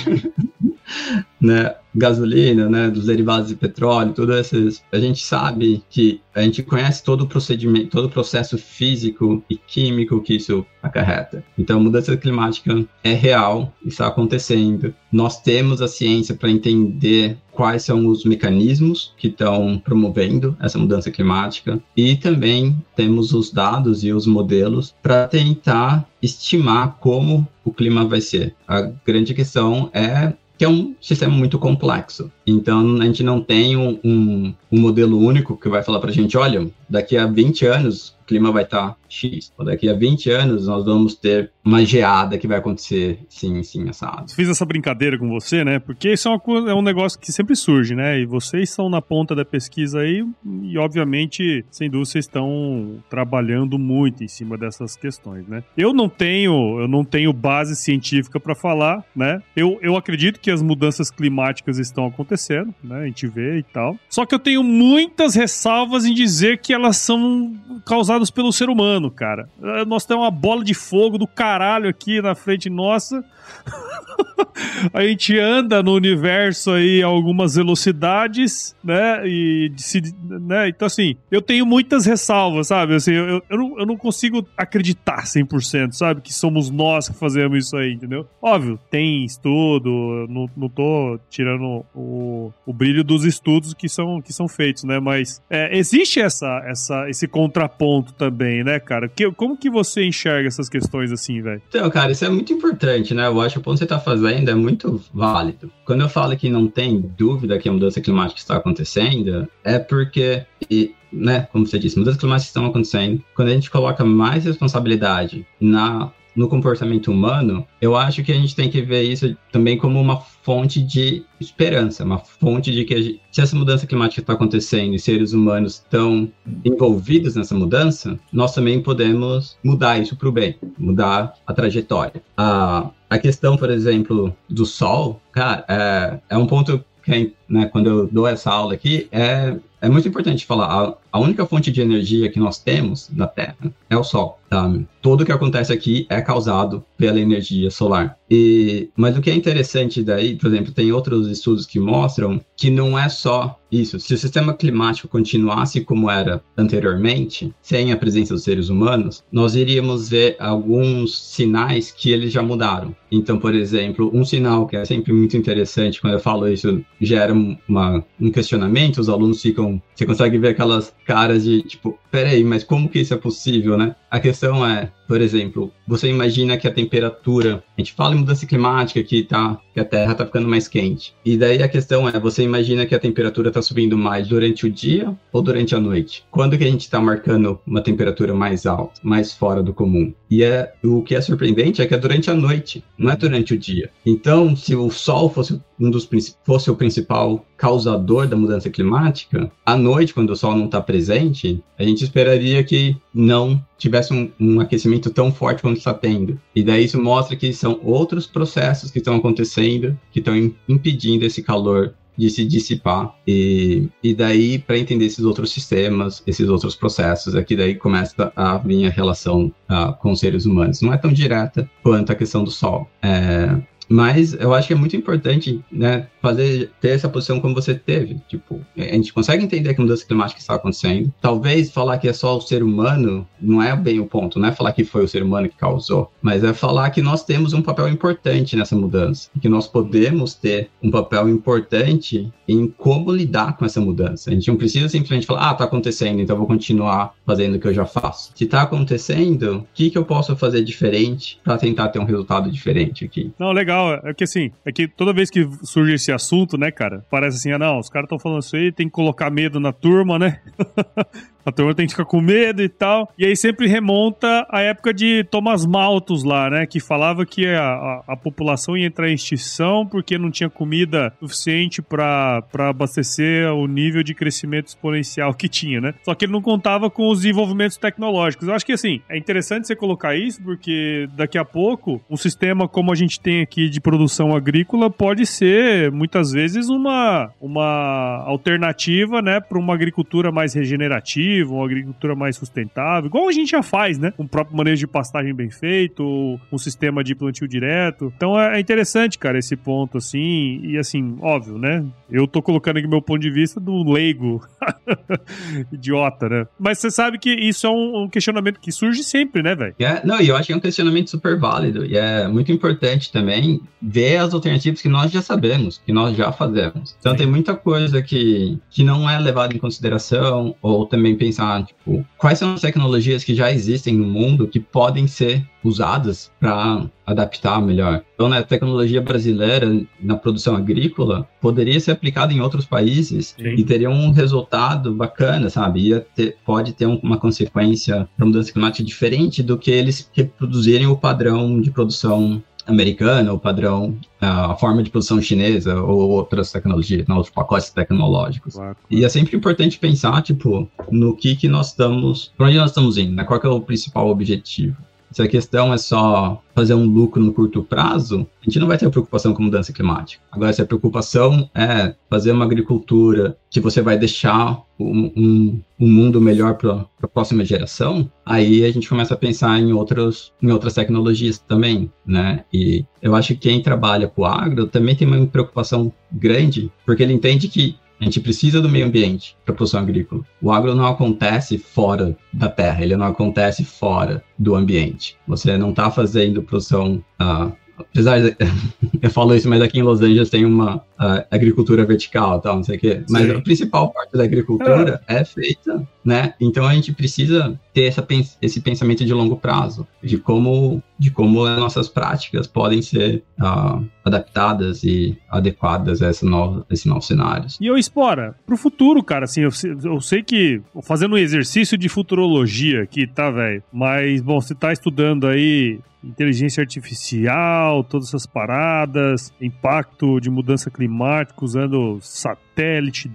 [1.40, 6.64] né, gasolina, né, dos derivados de petróleo, tudo esses, a gente sabe que a gente
[6.64, 11.44] conhece todo o procedimento, todo o processo físico e químico que isso acarreta.
[11.58, 14.94] Então, a mudança climática é real, está acontecendo.
[15.12, 21.12] Nós temos a ciência para entender quais são os mecanismos que estão promovendo essa mudança
[21.12, 28.06] climática e também temos os dados e os modelos para tentar estimar como o clima
[28.06, 28.56] vai ser.
[28.68, 32.32] A grande questão é que é um sistema muito complexo.
[32.46, 36.38] Então, a gente não tem um, um, modelo único que vai falar para a gente,
[36.38, 39.52] olha, daqui a 20 anos clima vai estar tá X.
[39.60, 44.32] Daqui a 20 anos nós vamos ter uma geada que vai acontecer sim, sim, assado.
[44.34, 45.80] Fiz essa brincadeira com você, né?
[45.80, 48.20] Porque isso é, uma, é um negócio que sempre surge, né?
[48.20, 50.26] E vocês são na ponta da pesquisa aí
[50.64, 55.62] e, obviamente, sem dúvida, vocês estão trabalhando muito em cima dessas questões, né?
[55.76, 59.44] Eu não tenho, eu não tenho base científica para falar, né?
[59.56, 63.02] Eu, eu acredito que as mudanças climáticas estão acontecendo, né?
[63.02, 63.98] A gente vê e tal.
[64.10, 67.54] Só que eu tenho muitas ressalvas em dizer que elas são
[67.86, 69.50] causadas causados pelo ser humano, cara.
[69.62, 73.24] Eh, nós temos uma bola de fogo do caralho aqui na frente nossa.
[74.94, 79.28] a gente anda no universo aí a algumas velocidades, né?
[79.28, 80.70] E se, né?
[80.70, 82.96] Então, assim, eu tenho muitas ressalvas, sabe?
[82.96, 86.22] Assim, eu, eu, não, eu não consigo acreditar 100%, sabe?
[86.22, 88.28] Que somos nós que fazemos isso aí, entendeu?
[88.42, 89.90] Óbvio, tem estudo,
[90.30, 95.00] não, não tô tirando o, o brilho dos estudos que são, que são feitos, né?
[95.00, 99.08] Mas é, existe essa, essa, esse contraponto também, né, cara?
[99.08, 101.62] Que, como que você enxerga essas questões assim, velho?
[101.68, 103.28] Então, cara, isso é muito importante, né?
[103.28, 105.72] Eu acho que o ponto que você está fazendo é muito válido.
[105.86, 110.44] Quando eu falo que não tem dúvida que a mudança climática está acontecendo, é porque,
[110.70, 113.22] e, né, como você disse, mudanças climáticas estão acontecendo.
[113.36, 118.56] Quando a gente coloca mais responsabilidade na no comportamento humano, eu acho que a gente
[118.56, 123.22] tem que ver isso também como uma fonte de esperança, uma fonte de que gente,
[123.32, 126.32] se essa mudança climática está acontecendo e seres humanos estão
[126.64, 132.22] envolvidos nessa mudança, nós também podemos mudar isso para o bem, mudar a trajetória.
[132.36, 137.88] A, a questão, por exemplo, do Sol, cara, é, é um ponto que, né, quando
[137.88, 141.82] eu dou essa aula aqui, é é muito importante falar, a, a, única fonte de
[141.82, 143.58] energia que nós temos na Terra
[143.90, 144.40] é o Sol.
[144.48, 144.72] Tá?
[145.02, 148.16] Tudo que acontece aqui é causado pela energia solar.
[148.30, 152.70] E, mas o que é interessante daí, por exemplo, tem outros estudos que mostram que
[152.70, 154.00] não é só isso.
[154.00, 159.56] Se o sistema climático continuasse como era anteriormente, sem a presença dos seres humanos, nós
[159.56, 162.94] iríamos ver alguns sinais que eles já mudaram.
[163.10, 167.34] Então, por exemplo, um sinal que é sempre muito interessante, quando eu falo isso, gera
[167.68, 172.64] uma, um questionamento, os alunos ficam você consegue ver aquelas caras de tipo, peraí, mas
[172.64, 173.96] como que isso é possível, né?
[174.10, 178.46] A questão é, por exemplo, você imagina que a temperatura, a gente fala em mudança
[178.48, 181.14] climática que tá, que a Terra tá ficando mais quente.
[181.24, 184.72] E daí a questão é, você imagina que a temperatura tá subindo mais durante o
[184.72, 186.26] dia ou durante a noite?
[186.32, 190.12] Quando que a gente tá marcando uma temperatura mais alta, mais fora do comum?
[190.30, 193.54] E é o que é surpreendente é que é durante a noite, não é durante
[193.54, 193.92] o dia.
[194.06, 196.08] Então, se o sol fosse um dos
[196.46, 201.64] fosse o principal causador da mudança climática, à noite, quando o sol não está presente,
[201.78, 206.40] a gente esperaria que não tivesse um, um, aquecimento tão forte quanto está tendo.
[206.56, 210.36] E daí isso mostra que são outros processos que estão acontecendo que estão
[210.68, 213.16] impedindo esse calor de se dissipar.
[213.28, 218.32] E, e daí, para entender esses outros sistemas, esses outros processos, é que daí começa
[218.36, 220.82] a vir a relação uh, com os seres humanos.
[220.82, 222.90] Não é tão direta quanto a questão do Sol.
[223.02, 223.58] É,
[223.90, 228.20] mas eu acho que é muito importante, né, fazer, ter essa posição como você teve.
[228.28, 231.12] Tipo, a gente consegue entender que mudança climática está acontecendo.
[231.22, 234.52] Talvez falar que é só o ser humano não é bem o ponto, não é
[234.52, 237.62] falar que foi o ser humano que causou, mas é falar que nós temos um
[237.62, 239.30] papel importante nessa mudança.
[239.42, 244.30] Que nós podemos ter um papel importante em como lidar com essa mudança.
[244.30, 247.68] A gente não precisa simplesmente falar, ah, tá acontecendo, então vou continuar fazendo o que
[247.68, 248.32] eu já faço.
[248.36, 252.52] Se tá acontecendo, o que, que eu posso fazer diferente para tentar ter um resultado
[252.52, 253.32] diferente aqui?
[253.40, 257.06] Não, legal é que assim, é que toda vez que surge esse assunto, né, cara,
[257.10, 259.72] parece assim, ah, não, os caras estão falando isso aí, tem que colocar medo na
[259.72, 260.42] turma, né?
[261.46, 263.12] A turma tem que ficar com medo e tal.
[263.18, 266.66] E aí sempre remonta a época de Thomas Malthus lá, né?
[266.66, 271.14] Que falava que a, a, a população ia entrar em extinção porque não tinha comida
[271.20, 275.94] suficiente para abastecer o nível de crescimento exponencial que tinha, né?
[276.04, 278.48] Só que ele não contava com os desenvolvimentos tecnológicos.
[278.48, 282.68] Eu acho que assim, é interessante você colocar isso porque daqui a pouco um sistema
[282.68, 289.22] como a gente tem aqui de produção agrícola pode ser muitas vezes uma, uma alternativa,
[289.22, 293.98] né, para uma agricultura mais regenerativa, uma agricultura mais sustentável, igual a gente já faz,
[293.98, 294.14] né?
[294.18, 298.12] Um próprio manejo de pastagem bem feito, um sistema de plantio direto.
[298.16, 301.86] Então é interessante, cara, esse ponto assim, e assim, óbvio, né?
[302.10, 304.46] Eu tô colocando aqui meu ponto de vista do leigo.
[305.72, 306.48] Idiota, né?
[306.60, 309.76] Mas você sabe que isso é um, um questionamento que surge sempre, né, velho?
[309.80, 311.86] É, não, e eu acho que é um questionamento super válido.
[311.86, 316.32] E é muito importante também ver as alternativas que nós já sabemos, que nós já
[316.32, 316.96] fazemos.
[317.00, 317.20] Então Sim.
[317.20, 322.40] tem muita coisa que, que não é levada em consideração, ou também pensar, tipo, quais
[322.40, 328.04] são as tecnologias que já existem no mundo que podem ser usadas para adaptar melhor.
[328.16, 333.50] Então, né, a tecnologia brasileira na produção agrícola poderia ser aplicada em outros países Sim.
[333.50, 335.82] e teria um resultado bacana, sabe?
[335.90, 340.98] Ia ter, pode ter uma consequência para mudança climática diferente do que eles reproduzirem o
[340.98, 347.34] padrão de produção americana, o padrão, a forma de produção chinesa ou outras tecnologias, outros
[347.34, 348.56] pacotes tecnológicos.
[348.56, 348.78] Claro.
[348.90, 352.98] E é sempre importante pensar, tipo, no que que nós estamos, para onde nós estamos
[352.98, 353.24] indo, né?
[353.24, 354.78] Qual é o principal objetivo?
[355.12, 358.78] Se a questão é só fazer um lucro no curto prazo, a gente não vai
[358.78, 360.24] ter preocupação com mudança climática.
[360.32, 365.92] Agora, se a preocupação é fazer uma agricultura que você vai deixar um, um, um
[365.92, 370.50] mundo melhor para a próxima geração, aí a gente começa a pensar em, outros, em
[370.52, 372.46] outras tecnologias também, né?
[372.54, 377.14] E eu acho que quem trabalha com agro também tem uma preocupação grande, porque ele
[377.14, 380.26] entende que a gente precisa do meio ambiente para a produção agrícola.
[380.42, 385.16] O agro não acontece fora da terra, ele não acontece fora do ambiente.
[385.28, 387.04] Você não está fazendo produção.
[387.22, 388.36] Uh, apesar de,
[389.00, 392.64] eu falo isso, mas aqui em Los Angeles tem uma uh, agricultura vertical, tal, não
[392.64, 393.04] sei o quê.
[393.08, 393.36] Mas Sim.
[393.36, 395.18] a principal parte da agricultura é.
[395.18, 396.34] é feita, né?
[396.42, 398.06] Então a gente precisa ter essa,
[398.42, 403.84] esse pensamento de longo prazo, de como de como as nossas práticas podem ser uh,
[404.06, 407.48] adaptadas e adequadas a esse novo, esse novo cenário.
[407.60, 409.50] E eu explora pro futuro, cara, assim, eu,
[409.84, 413.64] eu sei que fazendo um exercício de futurologia aqui, tá, velho?
[413.74, 421.44] Mas, bom, você tá estudando aí inteligência artificial, todas essas paradas, impacto de mudança climática
[421.44, 422.51] usando satélite,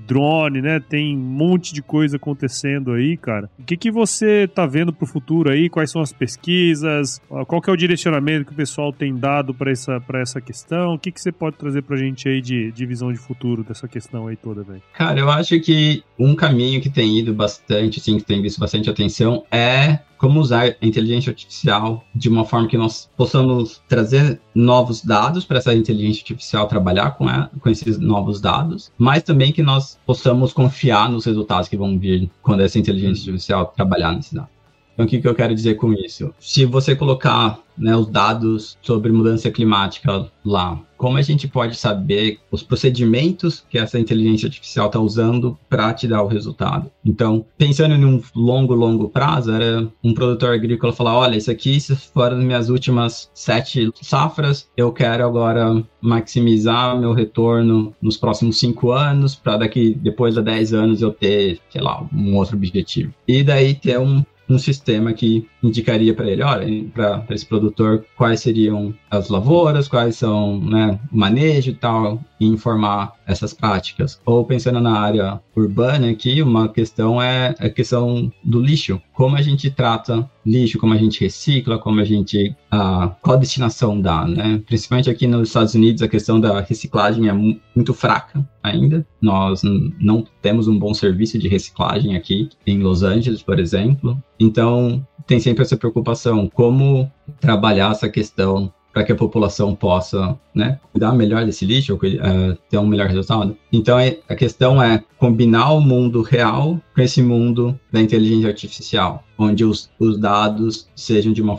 [0.06, 0.80] drone, né?
[0.80, 3.50] Tem um monte de coisa acontecendo aí, cara.
[3.58, 5.68] O que que você tá vendo pro futuro aí?
[5.68, 7.20] Quais são as pesquisas?
[7.28, 10.94] Qual que é o direcionamento que o pessoal tem dado para essa, pra essa questão?
[10.94, 13.86] O que que você pode trazer pra gente aí de, de visão de futuro dessa
[13.86, 14.82] questão aí toda, velho?
[14.92, 18.88] Cara, eu acho que um caminho que tem ido bastante, assim, que tem visto bastante
[18.90, 25.04] atenção é como usar a inteligência artificial de uma forma que nós possamos trazer novos
[25.04, 29.62] dados para essa inteligência artificial trabalhar com, ela, com esses novos dados, mas também que
[29.62, 34.55] nós possamos confiar nos resultados que vão vir quando essa inteligência artificial trabalhar nesses dados.
[34.96, 36.32] Então, o que, que eu quero dizer com isso?
[36.40, 42.38] Se você colocar né, os dados sobre mudança climática lá, como a gente pode saber
[42.50, 46.90] os procedimentos que essa inteligência artificial está usando para te dar o resultado?
[47.04, 51.78] Então, pensando em um longo, longo prazo, era um produtor agrícola falar: olha, isso aqui
[52.14, 59.34] foram minhas últimas sete safras, eu quero agora maximizar meu retorno nos próximos cinco anos,
[59.34, 63.12] para daqui, depois de dez anos, eu ter, sei lá, um outro objetivo.
[63.28, 68.40] E daí ter um um sistema que indicaria para ele, olha, para esse produtor, quais
[68.40, 74.20] seriam as lavouras, quais são né, o manejo e tal, e informar essas práticas.
[74.24, 79.00] Ou pensando na área urbana aqui, uma questão é a questão do lixo.
[79.12, 82.54] Como a gente trata lixo, como a gente recicla, como a gente...
[82.72, 84.62] Uh, qual destinação dá, né?
[84.66, 89.06] Principalmente aqui nos Estados Unidos, a questão da reciclagem é muito fraca ainda.
[89.20, 94.22] Nós não temos um bom serviço de reciclagem aqui em Los Angeles, por exemplo.
[94.38, 100.80] Então, tem sempre essa preocupação, como trabalhar essa questão para que a população possa né,
[100.90, 103.54] cuidar melhor desse lixo, uh, ter um melhor resultado.
[103.70, 109.22] Então, é, a questão é combinar o mundo real com esse mundo da inteligência artificial,
[109.36, 111.58] onde os, os dados sejam de uma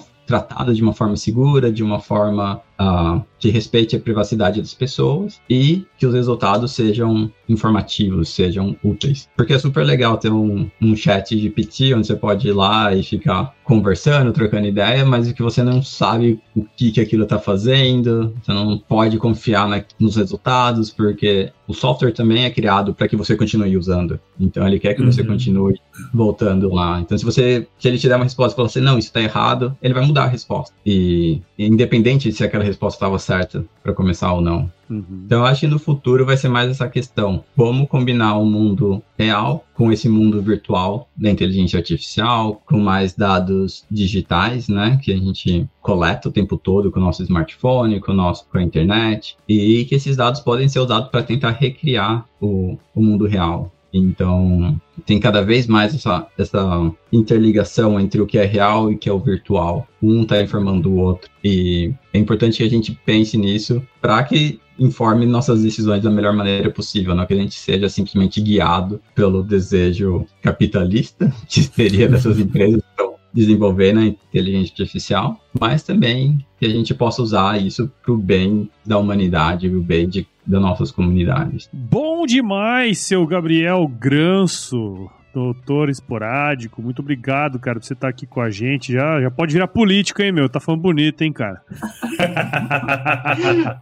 [0.74, 5.86] de uma forma segura, de uma forma uh, que respeite a privacidade das pessoas e
[5.98, 9.30] que os resultados sejam informativos, sejam úteis.
[9.38, 13.04] Porque é super legal ter um, um chat GPT onde você pode ir lá e
[13.04, 18.34] ficar conversando, trocando ideia, mas que você não sabe o que, que aquilo está fazendo,
[18.42, 23.18] você não pode confiar na, nos resultados, porque o software também é criado para que
[23.18, 24.18] você continue usando.
[24.40, 25.28] Então ele quer que você uhum.
[25.28, 25.78] continue
[26.14, 27.02] voltando lá.
[27.02, 29.22] Então se você se ele te der uma resposta e falar assim, não, isso está
[29.22, 30.74] errado, ele vai mudar a resposta.
[30.86, 34.72] E independente se aquela resposta estava certa para começar ou não.
[34.90, 35.24] Uhum.
[35.26, 39.02] Então, eu acho que no futuro vai ser mais essa questão: como combinar o mundo
[39.18, 45.18] real com esse mundo virtual da inteligência artificial, com mais dados digitais, né, que a
[45.18, 49.38] gente coleta o tempo todo com o nosso smartphone, com, o nosso, com a internet,
[49.48, 53.72] e que esses dados podem ser usados para tentar recriar o, o mundo real.
[53.94, 58.98] Então, tem cada vez mais essa, essa interligação entre o que é real e o
[58.98, 59.88] que é o virtual.
[60.02, 61.30] Um está informando o outro.
[61.44, 66.34] E é importante que a gente pense nisso para que informe nossas decisões da melhor
[66.34, 72.40] maneira possível, não que a gente seja simplesmente guiado pelo desejo capitalista que seria dessas
[72.40, 78.12] empresas que desenvolvendo a inteligência artificial, mas também que a gente possa usar isso para
[78.12, 81.70] o bem da humanidade, o bem de, das nossas comunidades.
[81.72, 85.08] Bom demais, seu Gabriel Granço
[85.38, 86.82] doutor esporádico.
[86.82, 88.92] Muito obrigado, cara, por você estar aqui com a gente.
[88.92, 90.50] Já, já pode virar político, hein, meu?
[90.50, 91.62] Tá falando bonito, hein, cara?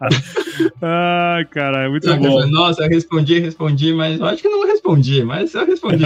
[0.81, 2.45] Ai, cara, é muito eu bom.
[2.47, 6.03] Nossa, eu respondi, respondi, mas eu acho que não respondi, mas eu respondi.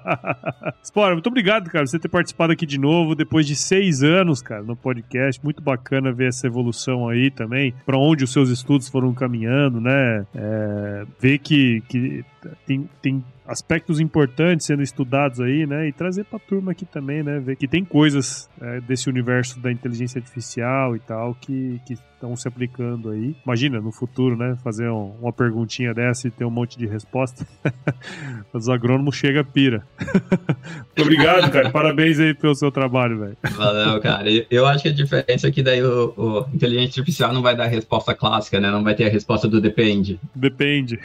[0.82, 4.40] Spora, muito obrigado, cara, por você ter participado aqui de novo depois de seis anos,
[4.40, 5.44] cara, no podcast.
[5.44, 10.24] Muito bacana ver essa evolução aí também, para onde os seus estudos foram caminhando, né?
[10.34, 12.24] É, ver que, que
[12.66, 15.88] tem, tem aspectos importantes sendo estudados aí, né?
[15.88, 17.38] E trazer pra turma aqui também, né?
[17.38, 22.48] Ver que tem coisas é, desse universo da inteligência artificial e tal que estão se
[22.48, 23.36] aplicando aí.
[23.44, 24.56] Imagina, no futuro, né?
[24.64, 27.46] Fazer um, uma perguntinha dessa e ter um monte de resposta.
[28.52, 29.86] Os agrônomos chega pira.
[29.98, 31.70] Muito obrigado, cara.
[31.70, 33.36] Parabéns aí pelo seu trabalho, velho.
[33.56, 34.24] Valeu, cara.
[34.50, 37.64] Eu acho que a diferença é que daí o, o inteligência artificial não vai dar
[37.64, 38.70] a resposta clássica, né?
[38.70, 40.18] Não vai ter a resposta do depende.
[40.34, 40.98] Depende.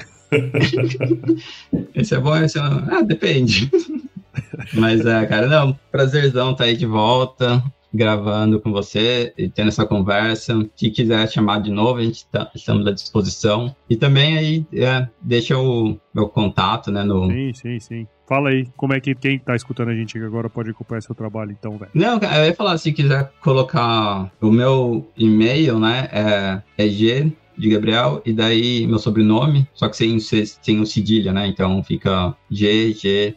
[1.95, 2.83] Esse é bom, esse não.
[2.89, 3.69] Ah, depende.
[4.73, 7.63] Mas, é, cara, não, prazerzão tá aí de volta,
[7.93, 10.67] gravando com você e tendo essa conversa.
[10.75, 13.75] Se quiser chamar de novo, a gente tá, estamos à disposição.
[13.89, 17.27] E também aí, é, deixa o meu contato, né, no...
[17.27, 18.07] Sim, sim, sim.
[18.27, 21.51] Fala aí, como é que quem tá escutando a gente agora pode acompanhar seu trabalho,
[21.51, 21.89] então, velho?
[21.95, 27.69] Não, eu ia falar, se quiser colocar o meu e-mail, né, é, é G de
[27.69, 31.45] Gabriel, e daí meu sobrenome, só que sem, sem o cedilha, né?
[31.47, 33.33] Então fica G-G-R-A-N-C-O,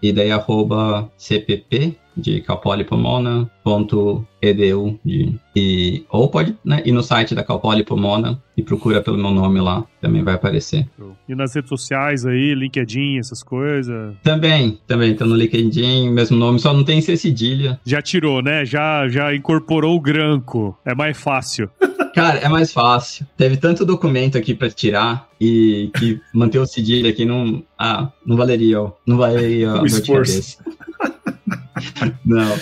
[0.00, 6.92] e daí arroba CPP de Calpoli Pomona, ponto edu de, e ou pode né, ir
[6.92, 10.88] no site da Calpoli Pomona e procura pelo meu nome lá, também vai aparecer.
[11.28, 14.14] E nas redes sociais aí, LinkedIn, essas coisas?
[14.22, 17.80] Também, também, tô no LinkedIn, mesmo nome, só não tem C cedilha.
[17.84, 18.64] Já tirou, né?
[18.64, 21.68] Já, já incorporou o granco, é mais fácil.
[22.14, 23.26] Cara, é mais fácil.
[23.36, 28.36] Teve tanto documento aqui para tirar e que manter o cedilha aqui não, ah, não
[28.36, 30.58] valeria, não valeria o esforço.
[32.24, 32.56] Não.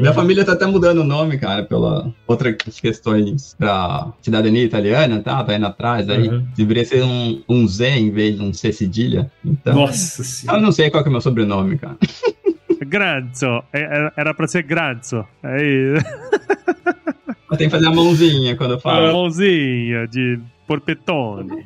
[0.00, 5.42] Minha família tá até mudando o nome, cara, pela outras questões pra cidadania italiana, tá?
[5.44, 6.28] Tá indo atrás aí.
[6.28, 6.46] Uhum.
[6.56, 9.30] Deveria ser um, um Z em vez de um C cedilha.
[9.44, 10.58] Então, Nossa senhora.
[10.58, 11.96] Eu não sei qual que é o meu sobrenome, cara.
[12.84, 13.62] Granzo.
[13.72, 15.24] É, é, era pra ser Granzo.
[15.42, 15.94] Aí.
[17.52, 19.06] Eu tenho que fazer a mãozinha quando eu falo.
[19.06, 21.64] A mãozinha de porpetone.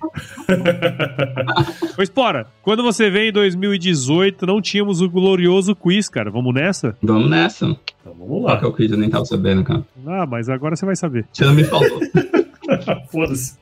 [1.94, 6.30] Pois, Pora, quando você vem em 2018, não tínhamos o glorioso quiz, cara.
[6.30, 6.96] Vamos nessa?
[7.02, 7.66] Vamos nessa.
[8.00, 8.58] Então vamos lá.
[8.58, 8.90] Qual que é o quiz?
[8.90, 9.82] Eu nem tava sabendo, cara.
[10.06, 11.24] Ah, mas agora você vai saber.
[11.32, 12.00] Você não me falou.
[13.10, 13.56] Foda-se.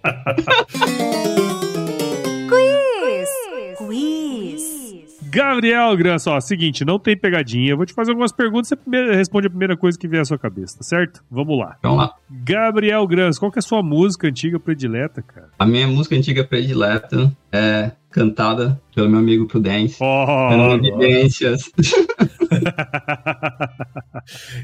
[5.34, 7.70] Gabriel Grança, ó, seguinte, não tem pegadinha.
[7.70, 10.24] Eu vou te fazer algumas perguntas e você responde a primeira coisa que vier à
[10.24, 11.22] sua cabeça, tá certo?
[11.30, 11.76] Vamos lá.
[11.82, 12.14] Vamos lá.
[12.30, 15.48] Gabriel Grança, qual que é a sua música antiga predileta, cara?
[15.58, 19.96] A minha música antiga predileta é cantada pelo meu amigo Prudence.
[20.00, 21.70] Oh, evidências.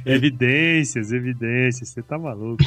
[0.06, 1.88] evidências, evidências.
[1.88, 2.62] Você tá maluco.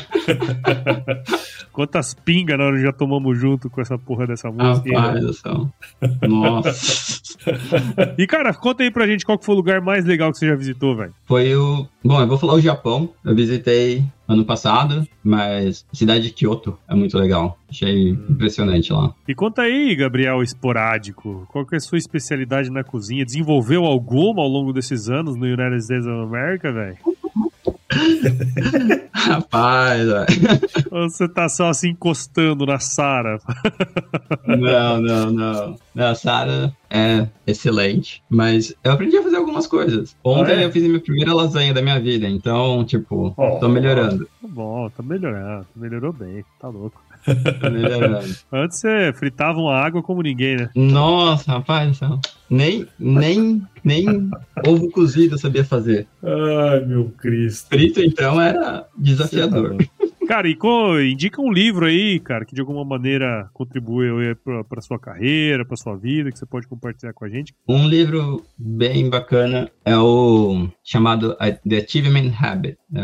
[1.71, 4.99] Quantas pingas nós já tomamos junto com essa porra dessa música?
[4.99, 5.69] Rapaz céu.
[6.27, 7.23] Nossa.
[8.17, 10.55] e, cara, conta aí pra gente qual foi o lugar mais legal que você já
[10.55, 11.13] visitou, velho.
[11.25, 11.87] Foi o.
[12.03, 13.09] Bom, eu vou falar o Japão.
[13.23, 17.57] Eu visitei ano passado, mas a cidade de Kyoto é muito legal.
[17.69, 19.13] Achei impressionante lá.
[19.27, 23.23] E conta aí, Gabriel Esporádico, qual que é a sua especialidade na cozinha?
[23.23, 26.97] Desenvolveu alguma ao longo desses anos no United States of America, velho?
[29.13, 30.25] Rapaz, velho.
[30.89, 33.39] Você tá só assim encostando na Sara.
[34.47, 35.75] Não, não, não.
[35.93, 40.15] Não, a Sara é excelente, mas eu aprendi a fazer algumas coisas.
[40.23, 40.65] Ontem Ah, é?
[40.65, 43.59] eu fiz a minha primeira lasanha da minha vida, então, tipo, Oh.
[43.59, 44.25] tô melhorando.
[44.41, 45.67] Tá bom, tá melhorando.
[45.75, 46.99] Melhorou bem, tá louco.
[47.71, 48.35] Melhorando.
[48.51, 50.69] Antes você fritava uma água como ninguém, né?
[50.75, 51.99] Nossa, rapaz.
[52.49, 54.29] Nem, nem, nem
[54.65, 56.07] ovo cozido eu sabia fazer.
[56.21, 57.67] Ai, meu Cristo.
[57.69, 59.77] Frito, então, era desafiador.
[60.33, 63.51] Cara, e co- indica um livro aí, cara, que de alguma maneira
[64.43, 67.53] pra, pra sua carreira, pra sua vida, que você pode compartilhar com a gente.
[67.69, 72.79] Um livro bem bacana é o chamado The Achievement Habit.
[72.95, 73.03] É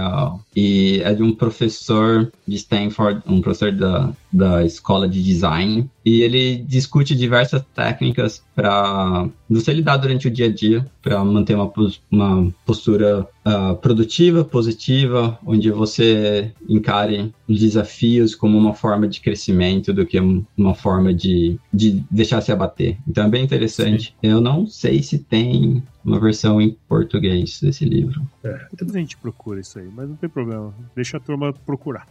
[0.56, 5.90] e é de um professor de Stanford, um professor da, da escola de design.
[6.04, 11.56] E ele discute diversas técnicas para você lidar durante o dia a dia, para manter
[11.56, 11.72] uma,
[12.12, 19.92] uma postura ah, produtiva, positiva, onde você encare os desafios como uma forma de crescimento
[19.92, 22.98] do que um- uma forma de, de deixar se abater.
[23.08, 24.16] Então é bem interessante.
[24.22, 28.22] Eu não sei se tem uma versão em português desse livro.
[28.44, 30.74] Muita gente procura isso aí, mas não tem problema.
[30.96, 32.08] Deixa a turma procurar.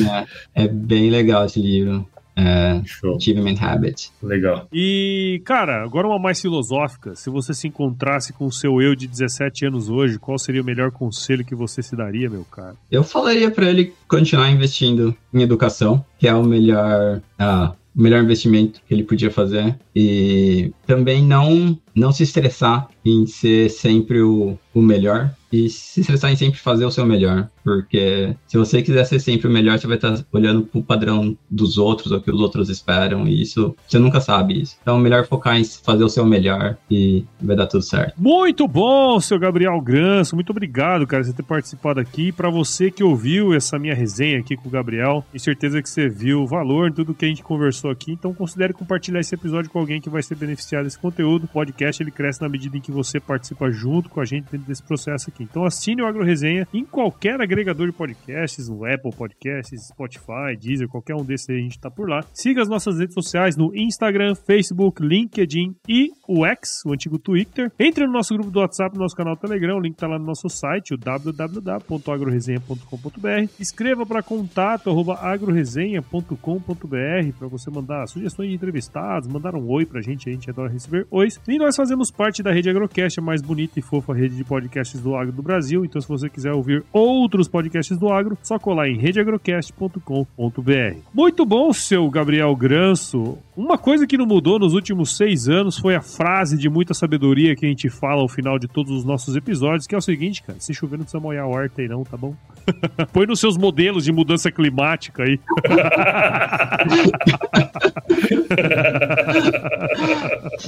[0.00, 0.26] né?
[0.54, 2.04] É bem legal esse livro.
[2.38, 3.16] É, Show.
[3.16, 4.12] Achievement Habit.
[4.22, 4.68] Legal.
[4.72, 7.16] E, cara, agora uma mais filosófica.
[7.16, 10.64] Se você se encontrasse com o seu eu de 17 anos hoje, qual seria o
[10.64, 12.76] melhor conselho que você se daria, meu cara?
[12.90, 18.22] Eu falaria para ele continuar investindo em educação, que é o melhor, ah, o melhor
[18.22, 19.76] investimento que ele podia fazer.
[19.94, 25.34] E também não, não se estressar em ser sempre o, o melhor.
[25.52, 27.48] E se estressar em sempre fazer o seu melhor.
[27.62, 31.78] Porque se você quiser ser sempre o melhor, você vai estar olhando pro padrão dos
[31.78, 33.26] outros, ou que os outros esperam.
[33.26, 34.76] E isso, você nunca sabe isso.
[34.82, 38.14] Então é melhor focar em fazer o seu melhor e vai dar tudo certo.
[38.16, 40.34] Muito bom, seu Gabriel Granço.
[40.34, 42.32] Muito obrigado, cara, por você ter participado aqui.
[42.32, 46.08] Pra você que ouviu essa minha resenha aqui com o Gabriel, tenho certeza que você
[46.08, 48.12] viu o valor em tudo que a gente conversou aqui.
[48.12, 51.44] Então considere compartilhar esse episódio com alguém que vai ser beneficiado desse conteúdo.
[51.44, 54.66] O podcast ele cresce na medida em que você participa junto com a gente dentro
[54.66, 55.37] desse processo aqui.
[55.38, 60.88] Então assine o Agro Resenha em qualquer agregador de podcasts, no Apple Podcasts, Spotify, Deezer,
[60.88, 62.24] qualquer um desses aí a gente tá por lá.
[62.32, 67.72] Siga as nossas redes sociais no Instagram, Facebook, LinkedIn e o X, o antigo Twitter.
[67.78, 70.24] Entre no nosso grupo do WhatsApp, no nosso canal Telegram, o link tá lá no
[70.24, 73.50] nosso site, o www.agroresenha.com.br.
[73.58, 80.28] Escreva para contato agroresenha.com.br para você mandar sugestões de entrevistados, mandar um oi pra gente,
[80.28, 81.40] a gente adora receber ois.
[81.46, 85.00] E nós fazemos parte da rede Agrocast, a mais bonita e fofa rede de podcasts
[85.00, 85.84] do agro do Brasil.
[85.84, 90.98] Então, se você quiser ouvir outros podcasts do agro, só colar em redeagrocast.com.br.
[91.12, 93.36] Muito bom, seu Gabriel Granço.
[93.56, 97.56] Uma coisa que não mudou nos últimos seis anos foi a frase de muita sabedoria
[97.56, 100.42] que a gente fala ao final de todos os nossos episódios, que é o seguinte,
[100.42, 102.34] cara, se chover não precisa molhar a horta aí não, tá bom?
[103.12, 105.38] Põe nos seus modelos de mudança climática aí.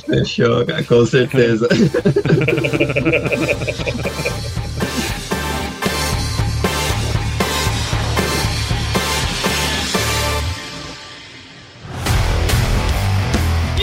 [0.06, 1.68] Fechou, cara, com certeza.